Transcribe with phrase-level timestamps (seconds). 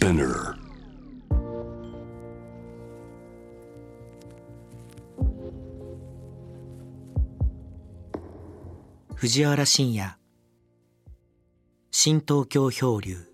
[0.00, 0.54] Spinner.
[9.14, 10.16] 藤原信也
[11.90, 13.29] 新東京漂流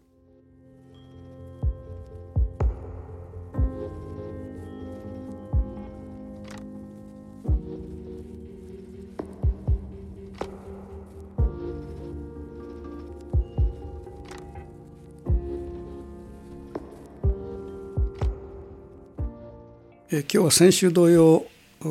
[20.17, 21.45] え今日は先週同様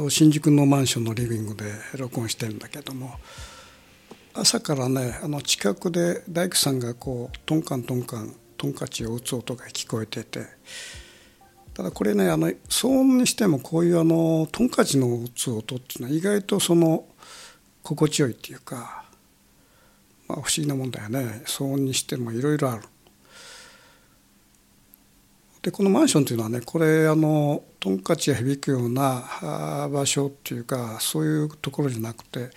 [0.09, 1.65] 新宿のマンションのリビングで
[1.95, 3.19] 録音してるんだけども
[4.33, 10.39] 朝からねあの近くで大工さんがこうトンカントンカントンカチを打つ音が聞こえてて
[11.75, 17.05] ただこれねあの騒音にしてもこういうあのトンカチの打つ音っていうのは意外とその
[17.83, 19.05] 心地よいっていうか、
[20.27, 22.83] まあ、不思議なもんだよね騒音にしてもいろいろある。
[25.65, 32.51] でこのマンションというのはねこれあのトンカチが響くような場所っていうかそういうところじゃなくて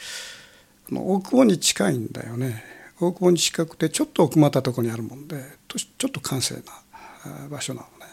[0.92, 2.62] 大久保に近いんだよね
[3.00, 8.12] 大久保に近くてちょっと奥まったところにあるもんでちょっと閑静な場所なのね。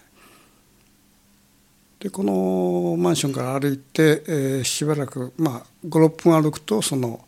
[1.99, 7.19] でこのマンションから歩いて、えーしばらくまあ56分歩くとその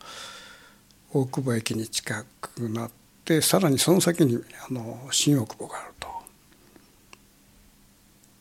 [1.12, 2.92] 大久保駅に近くなっ
[3.26, 4.38] てさらにその先に
[4.70, 5.97] あの新大久保がある。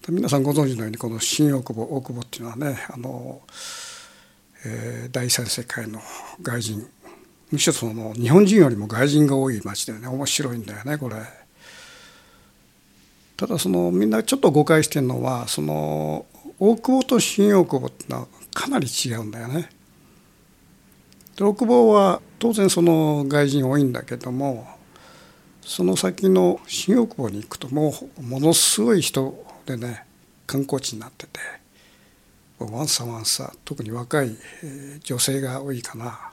[0.09, 3.41] 皆さんご存知のようにこの新大久保大久保っていうのはねあの、
[4.65, 6.01] えー第三世界の
[6.43, 6.87] 外人
[7.51, 11.17] むしろその日本人よりも外人が多い町でね面白いんだよねこれ。
[13.37, 16.27] ただそのみんなちょっと誤解してるのはその
[16.61, 19.69] 大久保と新大久保ってのはかなり違うんだよね。
[21.37, 24.69] で大久保は当然その外人多いんだけども
[25.63, 30.05] その先の新大久保に行くともうものすごい人でね
[30.47, 31.41] 観光地になってて
[32.59, 34.37] ワンサワンサ特に若い
[35.03, 36.31] 女性が多いかな。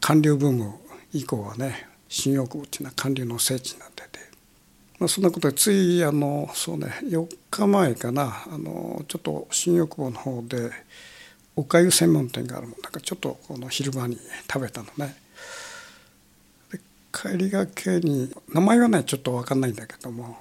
[0.00, 0.72] 韓流ブーム
[1.12, 4.18] 以降はね新大久保っていうのは韓流の聖地になってて、
[4.98, 10.70] まあ、そんなことでついあのそうね4日前かなあのちょっと新大久保の方で
[11.56, 12.80] おかゆ専門店があるもん。
[12.80, 14.16] だからちょっとこの昼間に
[14.50, 15.14] 食べたのね。
[17.12, 20.38] 帰りがけに名前はねちょっと分かんないんだけども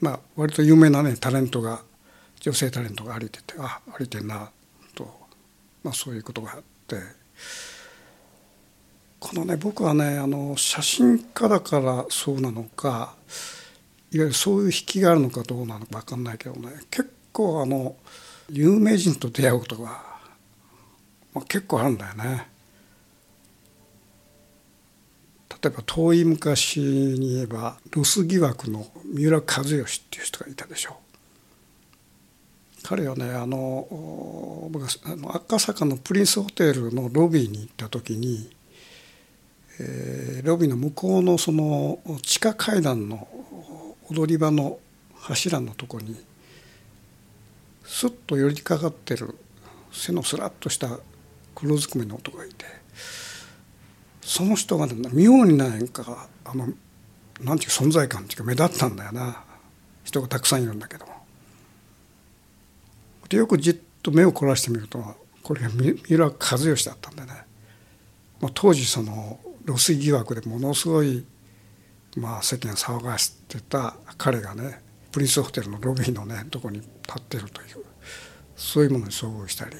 [0.00, 1.82] まあ割と有名なねタレントが
[2.40, 4.50] 女性タレントが歩いててあ歩いてんな
[4.94, 5.08] と、
[5.82, 6.96] まあ、そういうことがあって
[9.18, 13.14] このね僕はねあの写真家だからそうなのか
[14.12, 17.96] いわゆるそういう引きがあるのかどうなのか分かんないけどね結構あの
[18.50, 20.02] 有名人と出会うことが、
[21.32, 22.53] まあ、結構あるんだよね。
[25.64, 30.94] 例えば遠い昔に言えばロス疑惑の三浦知良っていう人がいたでしょう。
[32.82, 38.54] 彼はねあの僕はあの赤坂のプリンスホテルのロビーに行った時に、
[39.80, 43.26] えーロビーの向こうのその地下階段の
[44.10, 44.78] 踊り場の
[45.14, 46.14] 柱のとこに
[47.86, 49.34] スッと寄りかかってる
[49.90, 50.98] 背のスラッとした
[51.54, 52.66] 黒ずくめの男がいて
[54.24, 56.68] その人がね妙になんかあの
[57.42, 59.44] なんていう存在感っていうか目立ったんだよな。
[60.04, 61.06] 人がたくさんいるんだけど。
[61.06, 61.12] も。
[63.28, 65.02] でよくじっと目を凝らしてみると
[65.42, 67.44] これが三浦知良だったんでね。
[68.40, 71.24] もう当時その露水疑惑でものすごい、
[72.16, 77.68] まあ、世間騒がしてた彼がねプリンスホテルのロビーのねとこに立ってるという
[78.56, 79.72] そういうものに遭遇したり。
[79.72, 79.78] こ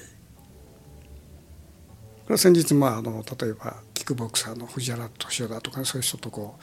[2.29, 6.57] れは先日まああの例えばックボクサーの藤原敏夫だとかそういう人とこ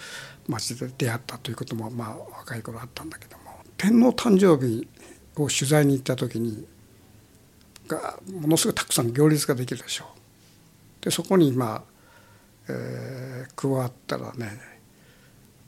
[0.48, 3.42] う街で出会ったということもまあ若い頃あったんだけども
[3.76, 4.88] 天皇誕生日
[5.34, 6.66] を取材に行った時に
[7.88, 11.04] がものすごいたくさん行列ができるでしょう。
[11.04, 11.82] でそこにまあ、
[12.68, 14.58] えー加わったらね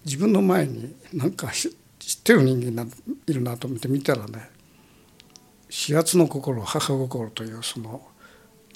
[0.05, 1.73] 自分の前になんか知っ
[2.23, 2.91] てる人間が
[3.27, 4.49] いるなと思って見たらね
[5.69, 8.07] 「始圧の心母心」というその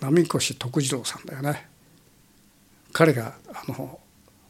[0.00, 1.68] 波越徳次郎さんだよね。
[2.92, 4.00] 彼があの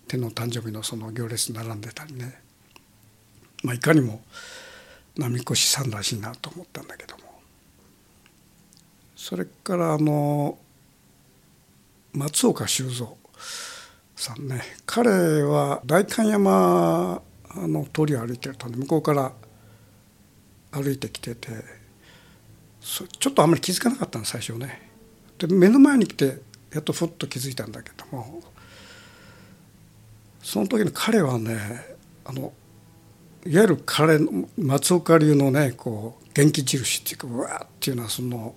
[0.06, 2.40] 天皇誕生日のその行列に並んでたりね、
[3.62, 4.23] まあ、いかにも
[5.17, 7.23] 波越さんらしいなと思ったんだけども。
[9.17, 10.56] それからあの
[12.12, 13.19] 松岡修造
[14.17, 14.62] さんね。
[14.87, 17.20] 彼は代官山
[17.55, 19.32] の通りを歩いてるとね向こうから
[20.70, 21.49] 歩いてきてて
[22.81, 24.88] ちょっとあんまり気づかなかったの最初ね。
[25.38, 26.40] で目の前に来て
[26.73, 28.43] やっとふっと気づいたんだけども
[30.43, 31.59] その時の彼はね
[32.25, 32.53] あの
[33.47, 34.19] いわゆる彼
[34.59, 38.55] 松岡流のねこう元気印っていうかうわーっていうのはその、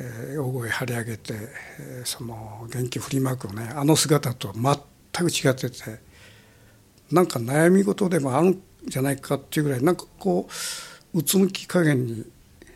[0.00, 1.34] えー、大声張り上げて、
[1.78, 4.74] えー、その元気振りまくねあの姿と全
[5.26, 6.00] く違ってて
[7.10, 10.48] なんか悩み事でもあるんじゃないかっていうぐらいなんかこ
[11.14, 12.24] ううつむき加減に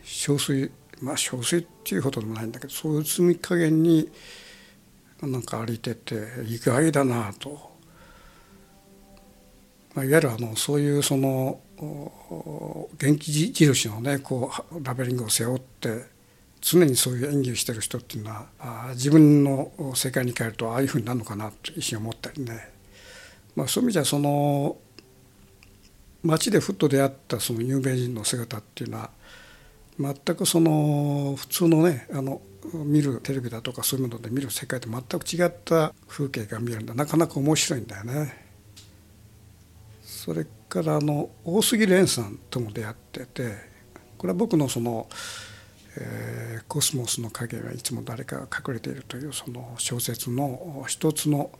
[0.04, 4.10] 憔悴まあ憔悴っていうほどでもないんだけどそういううつむき加減に
[5.26, 6.14] なんか歩いてて
[6.46, 7.74] 意外だなと。
[9.94, 11.60] まあ、いわゆるあのそういうその
[12.98, 16.06] 元気印のねこうラベリングを背負って
[16.60, 22.70] 常にそういう演技をしてる人っていうのはあ自分の世界に帰るとああいうふうになるのかなと一瞬思ったりね、
[23.54, 24.76] まあ、そういう意味じゃその
[26.22, 29.10] 街でふっと出会ったその有名人の姿っていうのは
[29.98, 32.40] 全くその普通のねあの
[32.72, 38.44] 見るテレビだとかそういうもので見る世界と全く違った風景が見えるんだなかなか面白いんだよね。
[40.02, 43.54] それからあの大杉蓮さんとも出会ってて
[44.16, 45.06] これは僕のその、
[45.98, 51.50] えー「コスモスの影はいつも誰かが隠れている」というその小説の一つの、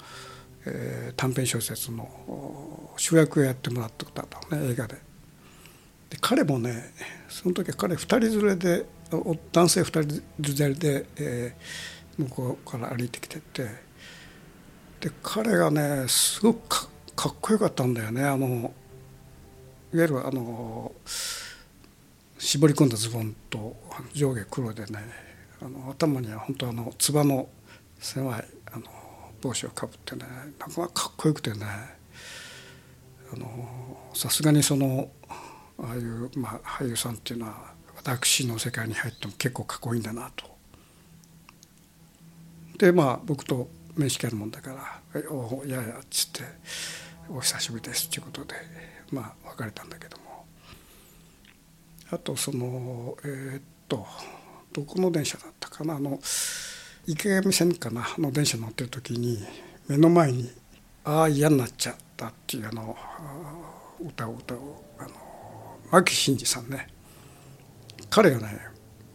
[0.64, 5.13] えー、短編小説の主役をやってもらったことあったのね映画で。
[6.14, 6.92] で彼もね
[7.28, 8.86] その時彼2人連れで
[9.52, 13.84] 男性2人連れで、えー、向こうから歩いてきてって。
[15.00, 18.24] で彼がねすごくかっこよかったんだよね。
[18.24, 20.92] あのいわゆるあの
[22.38, 23.76] 絞り込んだズボンと
[24.14, 25.00] 上下黒でね
[25.60, 27.48] あの頭には本当あのつばの
[27.98, 28.84] 狭いあの
[29.42, 30.24] 帽子をかぶってね
[30.58, 31.66] なかなかかっこよくてね。
[34.14, 35.10] さすがにその
[35.78, 40.44] ああいう、まあ、俳優さんっていうのは私の世界に入っても結構かっこいいんだなと。
[42.78, 44.72] でまあ僕と面識あるもんだか
[45.14, 46.42] ら「おおやや」っつって
[47.28, 48.54] お久しぶりですということで
[49.12, 50.24] まあ別れたんだけども。
[52.10, 54.06] あとそのえー、っと
[54.72, 55.96] どこの電車だったかな？
[55.96, 56.20] あの
[57.06, 58.06] 池上線かな？
[58.18, 59.42] の電車乗ってる時に
[59.88, 60.52] 目の前に
[61.04, 62.96] 「ああ嫌になっちゃった」っていうあの
[64.00, 64.58] 歌を歌う
[64.98, 65.08] あの
[65.94, 66.88] 牧真二さんね。
[68.10, 68.58] 彼がね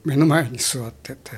[0.06, 1.32] 目の前に座ってて、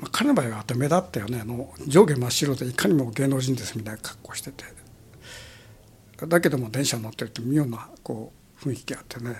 [0.00, 1.38] まあ、彼の場合は目立ったよね。
[1.40, 4.64] あの上下真っ白でいかにも芸能人ですみたいな格好してて。
[6.26, 9.36] だけども電車乗ってると妙なこう雰囲気があってね。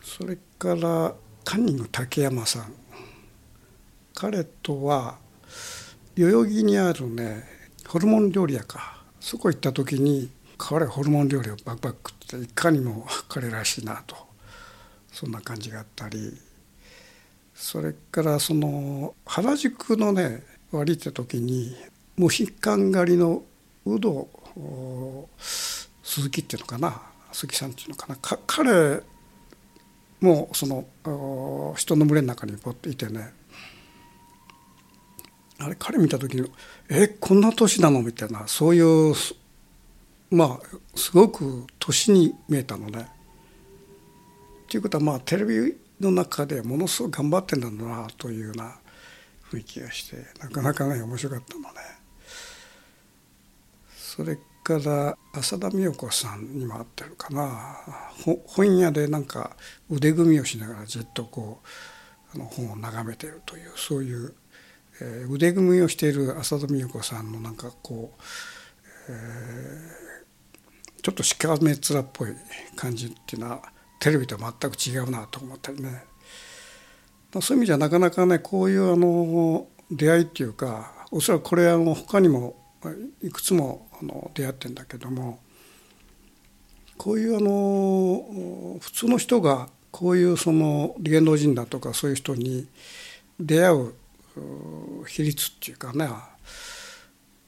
[0.00, 1.14] それから
[1.44, 2.72] カンニング竹山さん。
[4.14, 5.18] 彼とは
[6.14, 7.42] 代々木にあるね
[7.88, 9.02] ホルモン料理屋か。
[9.18, 14.16] そこ行った時に彼ホルモン料理をバクバク食っていかにも彼らしいなと。
[15.12, 16.36] そんな感じがあったり。
[17.54, 21.74] それからその原宿のね歩いた時に
[22.16, 23.44] モヒカン狩りの
[23.86, 24.28] ウド
[26.02, 27.00] 鈴木っていうのかな
[27.32, 28.16] 鈴木さんっていうのかな。
[28.16, 29.02] か彼
[30.20, 33.32] もその人の群れの中にポッといてね。
[35.58, 36.50] あれ彼見た時に
[36.90, 39.14] 「えこんな年なの?」みたいなそういう
[40.30, 43.08] まあすごく年に見えたのね。
[44.68, 48.78] ということはまあテレビの中でものすごく頑張ってんだなというような
[49.50, 51.68] 雰囲気がしてなかなかね面白かったのね。
[53.96, 57.76] それから浅田美代子さんにも会ってるかな
[58.46, 59.56] 本屋でなんか
[59.88, 64.34] 腕組みをしながらじっとこうあの本を眺めてるというそういう、
[65.00, 68.12] えー、腕組みをしている浅田美代子さんのなんかこ
[69.08, 70.15] う、えー、
[71.06, 72.30] ちょっとしかめ面っぽい
[72.74, 73.62] 感じっていうのは
[74.00, 76.02] テレビと全く違うなと思ったりね。
[77.40, 82.56] そういう意味じゃなかなかねこういうあの出会いっていうかおそらくこれあの他にも
[83.22, 85.38] いくつもあの出会ってんだけども
[86.98, 92.66] こういうあの普通の人がこういうその芸能人だとかそういう人に
[93.38, 93.94] 出会う
[95.06, 96.08] 比率っていうかね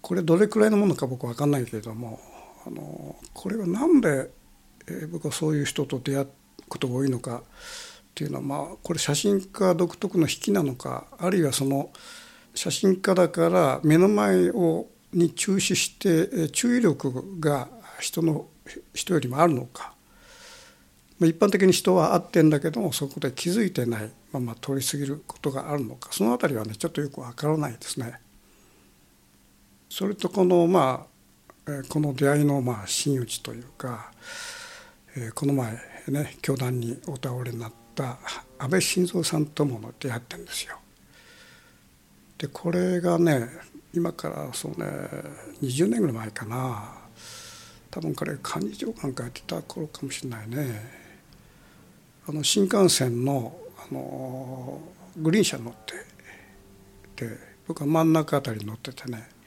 [0.01, 2.21] これどれくらいのものか僕分かんないけれども
[2.69, 4.31] あのこれは何で
[4.87, 6.29] え僕はそういう人と出会う
[6.69, 7.43] ことが多いのかっ
[8.15, 11.91] ていうのはまあこれ写真家独特の引きなのかあるいはその
[12.55, 17.69] 写真家だから目の前をに注視してえ注意力が
[18.01, 18.47] 人の
[18.93, 19.95] 人よりもあるのか
[21.19, 28.21] ま一般的に人は合ってんだけどもそこで気づいてないまま通り過ぎることがあるのかその辺りはねちょっとよくわからないですね。
[29.89, 31.18] それとこのまあ
[31.89, 34.11] この出会いのまあ真打ちというか
[35.17, 38.19] えこの前ね教団にお倒れになった
[38.59, 40.79] 安倍晋三さんとも出会ってんですよ。
[42.39, 43.49] でこれがね
[43.93, 44.87] 今からそうね
[45.63, 46.95] 20年ぐらい前かな。
[47.91, 50.99] 多分彼幹事長官かやってた頃かもしれないね。
[52.29, 54.81] あの新幹線のあの
[55.17, 55.75] グリーン車に乗っ
[57.17, 59.38] てで僕は真ん中あたりに乗っててね。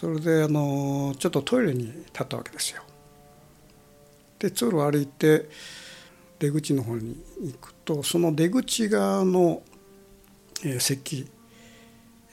[0.00, 2.82] それであのちょっとトイレに立ったわけですよ。
[4.38, 5.50] で通路を歩いて
[6.38, 9.60] 出口の方に行くとその出口側の
[10.78, 11.28] 席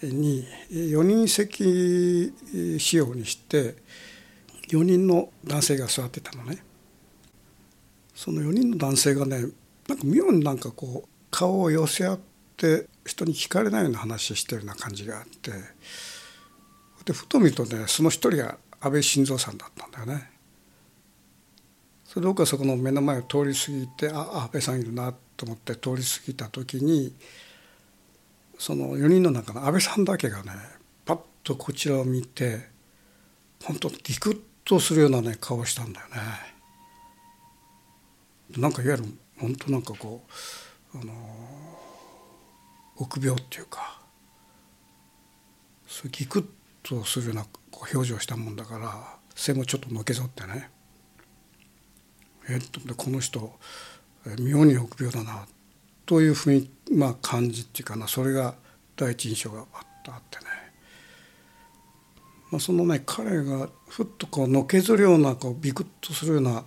[0.01, 2.33] に4人席
[2.79, 3.75] 仕様にして
[4.69, 6.63] 4人の男性が座ってたのね
[8.15, 9.41] その4人の男性がね
[9.89, 12.19] なんか妙になんかこう顔を寄せ合っ
[12.55, 15.51] て人に聞かれないような話してるような感じがあって
[17.07, 20.29] でふと見るとねその一人が安倍晋三さんだったんだよね。
[22.03, 27.13] それで僕はそこの目の前を通り過ぎてあ安倍さんいるなと思って通り過ぎた時に
[28.57, 30.51] その4人の中の安倍さんだけがね
[31.05, 32.67] パッとこちらを見て
[33.63, 36.15] 本当ギクッとするようなね顔をしたんだよね。
[38.57, 39.05] なんかいわゆる
[39.39, 40.23] 本当なんかこ
[40.93, 41.13] うあの
[42.97, 44.01] 臆病っていうか
[45.87, 46.45] そうギクッ
[46.83, 47.45] とするような
[47.93, 50.69] 表情をしたもんだから背もちょっとのけぞってね。
[52.49, 53.59] えっとこの人
[54.39, 55.45] 妙に臆病だな
[56.05, 58.55] というふうにまあ感じっていうかなそれが
[58.95, 59.67] 第一印象があっ
[60.03, 60.45] たってね、
[62.51, 66.63] まあ、そのね彼がふっとこうのけぞるようなこうビクッとするような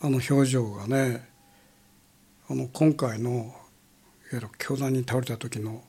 [0.00, 1.28] あの表情がね
[2.48, 3.52] あの今回のいわ
[4.32, 5.82] ゆる教団に倒れた時の、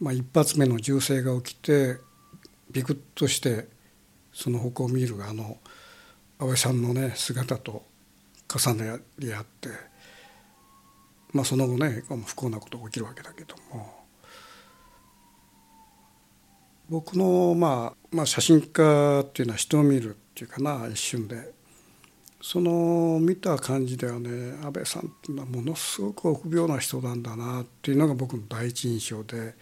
[0.00, 1.98] まあ、一発目の銃声が起きて
[2.70, 3.68] ビクッとして
[4.32, 5.58] その方向を見るあの
[6.38, 7.82] 安倍さんのね姿と
[8.48, 9.68] 重ねり合って
[11.32, 14.06] まあその後ね不幸なことが起きるわけだけども。
[16.88, 21.54] 僕のまあまあ写真家っていうのは人を見るっていうかな一瞬で。
[22.42, 29.54] その見た感じではね安倍さんっていうのはものすごく臆病な人なんだなっていうのが僕の第一印象で。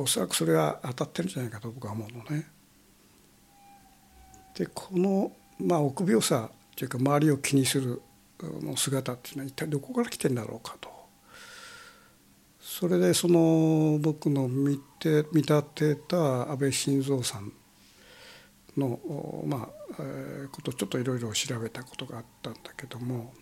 [0.00, 2.46] おそらくそれが当たってるんじゃないかと僕は思うのね。
[4.56, 8.00] でこの、まあ、臆病さっていうか周りを気にする
[8.40, 10.88] の姿っていうのは一体どこから来てんだろうかと。
[12.60, 17.52] それでその僕の見て見立てた安倍晋三さん
[18.76, 19.00] の
[19.46, 23.32] まあ、えー、ことちょっといろいろ調べたことがあったんだけども、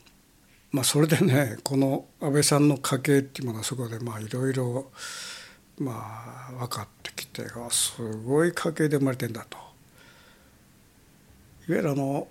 [0.71, 4.91] まあ、それでねこの安倍さんの家系っていうものはそこでまあいろいろ
[5.79, 9.59] まあ分かってきてあすごい家系で生まれてんだと。
[11.69, 12.29] いわゆるあの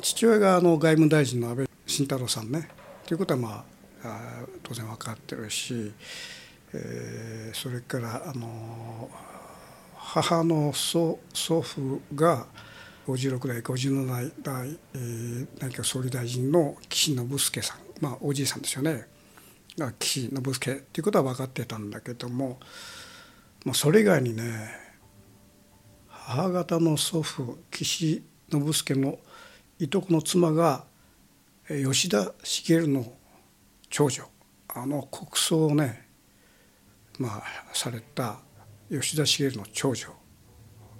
[0.00, 2.68] 父親があの外務大臣の安倍晋太郎さんね。
[3.06, 3.64] ということはま
[4.04, 5.92] あ当然分かってるし、
[6.72, 9.08] えー、それからあの
[9.96, 12.46] 母の祖祖父が
[13.06, 17.78] 56代57代、えー、内閣総理大臣の岸信介さん。
[18.00, 19.06] まあおじいさんですよね。
[19.78, 22.58] が岸信介っていうことは分かってたんだけども、
[23.64, 24.68] まあ、それ以外にね
[26.08, 29.18] 母方の祖父岸信介の
[29.78, 30.84] いとこの妻が
[31.68, 33.12] 吉田茂の
[33.90, 34.24] 長女
[34.68, 36.08] あの国葬をね
[37.18, 38.38] まあされた
[38.90, 40.08] 吉田茂の長女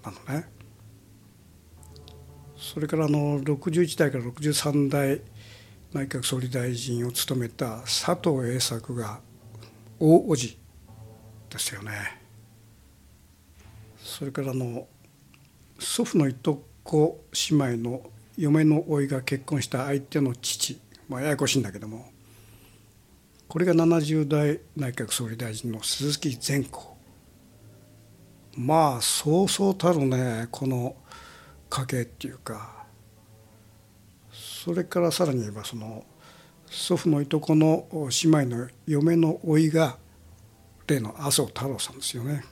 [0.04, 0.54] なのね。
[2.56, 5.20] それからあの61代から63代
[5.94, 9.20] 内閣総理大臣を務めた佐藤栄作が
[10.00, 10.58] 大叔父
[11.48, 12.20] ですよね。
[13.96, 14.88] それからの
[15.78, 18.02] 祖父のいとこ姉妹の
[18.36, 22.06] 嫁の甥が結婚した相手の父、まあ、ややこしいんだけども
[23.46, 26.96] これが70代内閣総理大臣の鈴木善子
[28.56, 30.96] まあそうそうたるねこの
[31.70, 32.73] 家系っていうか
[34.64, 36.06] それからさらに言えばその
[36.64, 39.98] 祖父のいとこの姉妹の嫁の甥が
[40.86, 42.42] 例の麻生太郎さんですよね。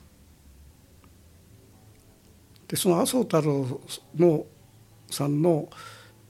[2.67, 3.81] でその麻生太郎
[4.15, 4.45] の
[5.09, 5.67] さんの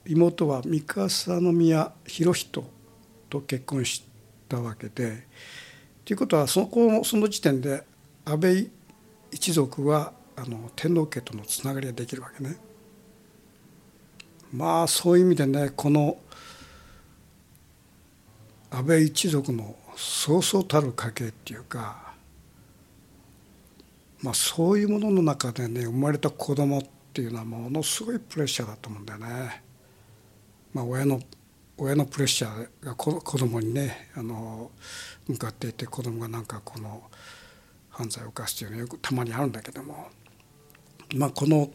[0.05, 2.63] 妹は三笠宮博人
[3.29, 4.05] と結婚し
[4.47, 5.27] たわけで
[6.05, 7.83] ということはそこその時点で
[8.23, 8.71] 安倍
[9.31, 12.55] 一族はあの天皇家とのつながりができるわけね。
[14.53, 16.17] まあそういう意味でねこの
[18.69, 22.13] 安倍一族のそうそうたる家系っていうか、
[24.21, 26.83] まあ、そういうものの中でね生まれた子供っ
[27.13, 29.63] ていうのはものすごいプレッシャーだと思うんだよね。
[30.73, 31.19] まあ、親の
[31.77, 34.71] 親のプレッシャーが子供にねあの
[35.27, 37.03] 向かっていて子供がなんかこの
[37.89, 40.07] 犯罪を犯すというのはよくたまにあるんだけども、
[41.15, 41.69] まあ、この、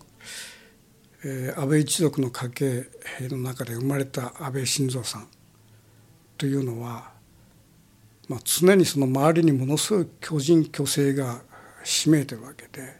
[1.31, 2.87] え、安倍一族の家系
[3.29, 5.29] の中で生まれた安倍晋三さん
[6.39, 7.11] というのは、
[8.29, 11.41] まあ、常にその周りにものすごい巨人巨星が
[11.85, 12.97] 占めてるわけで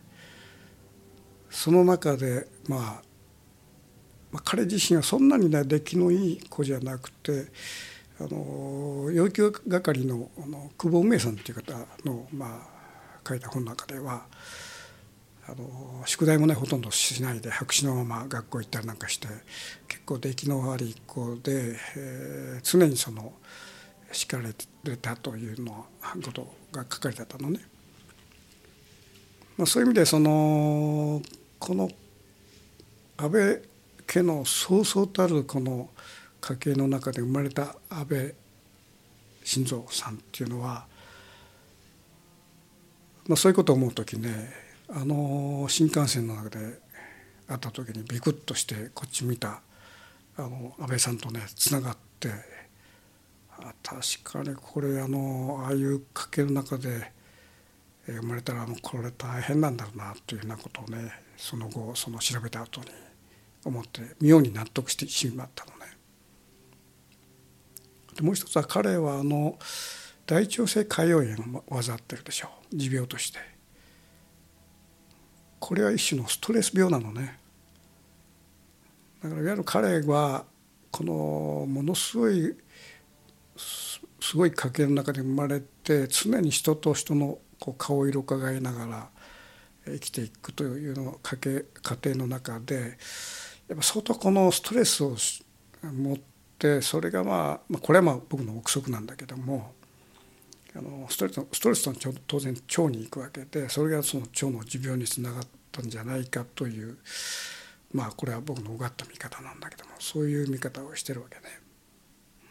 [1.49, 2.81] その中で、まあ、
[4.31, 7.47] まあ彼自身はそんなにね出来のいい子じゃなくて
[8.21, 11.73] あの要求係のあの久保梅さんという方
[12.05, 14.27] の、まあ、書いた本の中では
[15.51, 19.29] あの宿題もねほとんどしないで白紙のまま学校行ったりなんかして
[19.89, 23.33] 結構出来の悪い子で、えー、常にその
[24.13, 24.67] 叱られて
[24.99, 25.87] たというの
[26.23, 27.61] ことが書かれてたのね。
[29.57, 31.23] まあ、そういう意味でその
[31.59, 31.91] この
[33.17, 33.63] 安倍
[34.07, 35.89] 家のそうそうたるこの
[36.41, 38.35] 家系の中で生まれた安倍
[39.43, 40.87] 晋三さんっていうのは、
[43.27, 46.59] まあ、そういうことを思う時ねあの新幹線の中で
[47.47, 49.61] 会った時にビクッとしてこっち見た
[50.37, 52.31] あの安倍さんとねつながって
[53.51, 57.13] あ確かにこれあのああいう家系の中で
[58.07, 62.87] 生まれたらもうこれ大変なんだろうなというようなことをねその後その調べた後に
[63.65, 65.99] 思って妙に納得してしまったのね。
[68.15, 69.59] でもう一つは彼はあの
[70.25, 73.58] 大腸性潰瘍炎を患ってるでしょう持病として。
[75.59, 77.39] これは一種のストレス病なのね。
[79.23, 80.45] だからいわゆる彼は
[80.91, 82.57] このものすごい
[83.57, 89.09] すごい家系の中で生まれて常に人と人のこう顔色を伺いながら
[89.87, 92.99] 生きていくというの家系家庭の中で
[93.69, 95.17] やっぱ相当このストレスを
[95.83, 96.19] 持っ
[96.59, 99.73] てそれがまあこれはまあ僕の憶測なんだけども
[100.79, 105.43] あのストレスストレスと当然腸に行くわけでそれがその腸の持病につながっ
[105.73, 106.97] たんじゃないかという
[107.93, 111.43] まあこれは僕のうがった見方なんだけどもそういう見方をしてるわけね。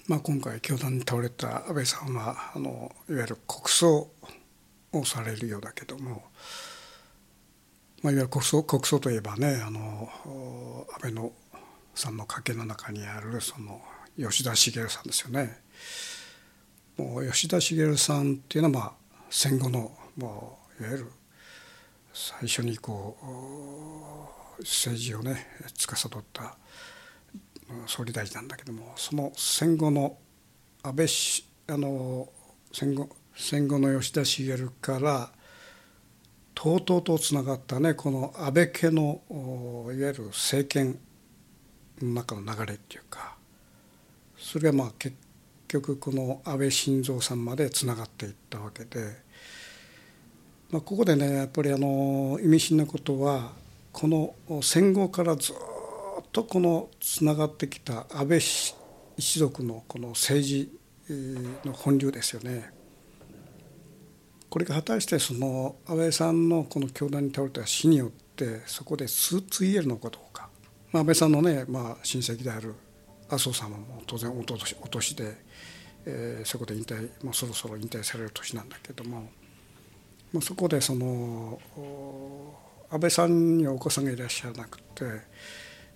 [0.08, 4.10] まあ、今回教団に倒れた安倍さんはあのいわゆる国葬
[4.94, 6.24] をされるようだけども、
[8.02, 10.10] まあ、いわゆる国葬国葬といえばねあの
[10.94, 11.34] 安倍の
[11.94, 13.82] さんの家系の中にあるその
[14.18, 15.60] 吉田茂さんですよね。
[16.98, 18.94] もう吉田茂さんっていうのはまあ
[19.30, 21.12] 戦後のもういわゆる
[22.14, 23.18] 最初にこ
[24.58, 26.58] う政治をね司った
[27.86, 30.18] 総理大臣なんだけどもその戦後の
[30.82, 31.08] 安倍
[31.76, 32.30] あの
[32.72, 35.30] 戦後戦後の吉田茂から
[36.56, 39.34] とうとうとつながったねこの安倍家のい
[39.90, 40.98] わゆる政権
[42.02, 43.36] の中の流れっていうか
[44.36, 45.16] それがまあ結
[45.68, 49.00] 局この安倍晋三さんまでつながっていったわけで、
[50.72, 53.54] まあ、ここでねやっぱりあの意味深なことは
[53.92, 55.56] この戦後からずっ
[56.32, 60.70] とこのつながってきた安倍一族のこの政治
[61.66, 62.72] の本流ですよね。
[64.50, 70.50] これが果たしてその安倍さんのこの教団に倒れた死によってそこでついえるのかどうか、
[70.92, 72.76] まあ、安倍さんのね、まあ、親戚である
[73.30, 75.36] 麻生様も当然お年お年で、
[76.10, 79.30] えー、そこで引退もうそろそろ引退される年なんだけども、
[80.32, 81.60] まあ、そこでその
[82.90, 85.04] 安倍さんにはお子さんがいらっしゃらなくて、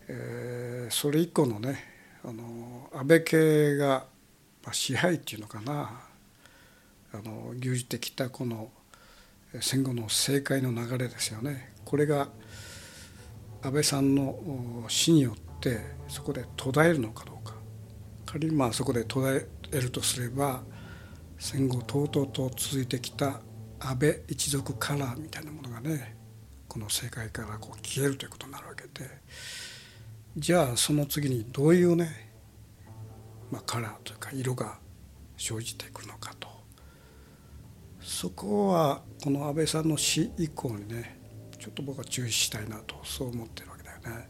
[0.09, 1.85] えー、それ以降のね
[2.25, 4.05] あの安倍系が、
[4.65, 6.01] まあ、支配っていうのかな
[7.13, 8.69] あの牛耳ってきたこの
[9.61, 11.73] 戦後の政界の流れですよね。
[11.83, 12.29] これが
[13.61, 17.30] 安倍さんの死によってそこで途絶えるのか。
[18.31, 20.63] 仮にまあそこで途絶えるとすれば
[21.37, 23.41] 戦後とうとうと続いてきた
[23.77, 26.15] 安倍一族カラーみたいなものがね
[26.69, 29.09] この政界からこう消えるということになるわけで
[30.37, 32.31] じゃあその次にどういうね、
[33.51, 34.77] まあ、カラーというか色が
[35.35, 36.47] 生じてくるのかと
[37.99, 41.19] そこはこの安倍さんの死以降にね
[41.59, 44.29] ちょっと僕は注意したいなとそう思ってるわけだよね。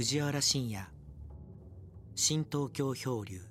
[0.00, 0.82] 藤原信也。
[2.14, 3.49] 新東京漂流。